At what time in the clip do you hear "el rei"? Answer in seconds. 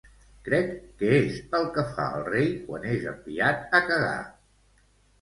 2.15-2.51